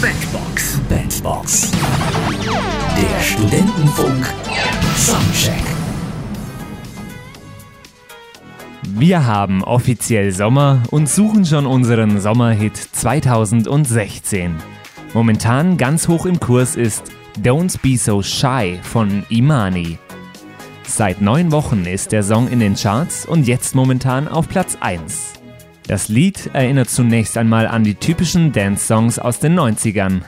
[0.00, 0.80] Bandbox.
[0.88, 1.72] Bandbox.
[1.72, 4.32] Der Studentenfunk.
[4.96, 5.64] Soundcheck.
[8.84, 14.54] Wir haben offiziell Sommer und suchen schon unseren Sommerhit 2016.
[15.14, 17.02] Momentan ganz hoch im Kurs ist
[17.42, 19.98] Don't Be So Shy von Imani.
[20.86, 25.38] Seit neun Wochen ist der Song in den Charts und jetzt momentan auf Platz 1.
[25.88, 30.20] Das Lied erinnert zunächst einmal an die typischen Dance-Songs aus den 90ern.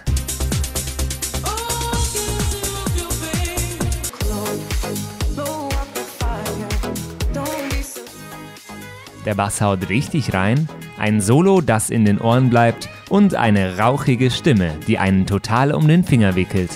[9.27, 10.67] Der Bass haut richtig rein,
[10.99, 15.87] ein Solo, das in den Ohren bleibt und eine rauchige Stimme, die einen total um
[15.87, 16.71] den Finger wickelt.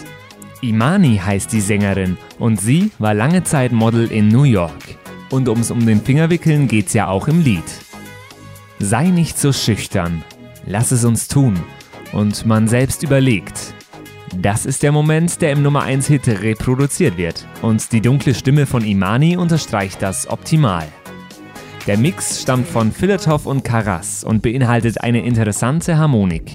[0.61, 4.99] Imani heißt die Sängerin und sie war lange Zeit Model in New York.
[5.31, 7.65] Und ums um den Finger wickeln geht's ja auch im Lied.
[8.87, 10.23] Sei nicht so schüchtern,
[10.67, 11.59] lass es uns tun
[12.13, 13.73] und man selbst überlegt.
[14.37, 18.67] Das ist der Moment, der im Nummer 1 Hit reproduziert wird und die dunkle Stimme
[18.67, 20.87] von Imani unterstreicht das optimal.
[21.87, 26.53] Der Mix stammt von Filatov und Karas und beinhaltet eine interessante Harmonik.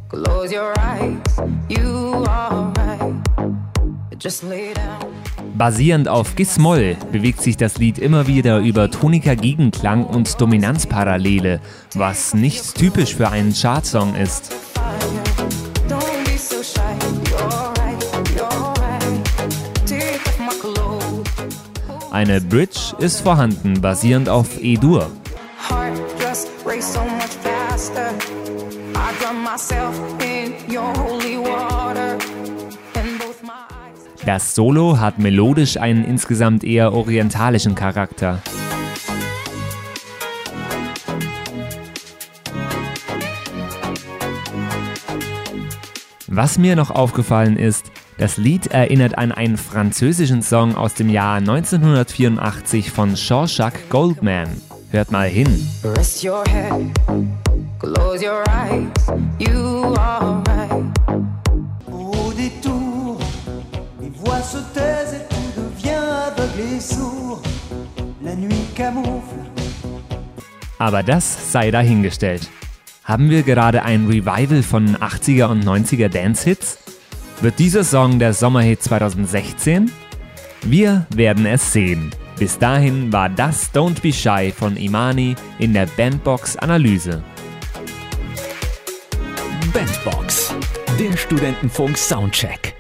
[5.59, 11.59] Basierend auf Gis-Moll bewegt sich das Lied immer wieder über toniker Gegenklang und Dominanzparallele,
[11.95, 14.55] was nicht typisch für einen Chartsong ist.
[22.09, 25.11] Eine Bridge ist vorhanden, basierend auf E-Dur.
[34.29, 38.43] Das Solo hat melodisch einen insgesamt eher orientalischen Charakter.
[46.27, 51.37] Was mir noch aufgefallen ist, das Lied erinnert an einen französischen Song aus dem Jahr
[51.37, 54.49] 1984 von Jean-Jacques Goldman.
[54.91, 55.67] Hört mal hin.
[55.83, 56.91] Rest your head,
[57.79, 58.91] close your eyes,
[59.39, 60.48] you are
[66.59, 67.41] devient aveugle et sourd.
[68.21, 69.45] La nuit camoufle.
[70.77, 72.49] Aber das sei dahingestellt.
[73.03, 76.77] Haben wir gerade ein Revival von 80er und 90er Dance-Hits?
[77.41, 79.91] Wird dieser Song der Sommerhit 2016?
[80.63, 82.11] Wir werden es sehen.
[82.37, 87.23] Bis dahin war das Don't Be Shy von Imani in der Bandbox Analyse.
[89.73, 90.53] Bandbox,
[90.99, 92.78] der Studentenfunk Soundcheck.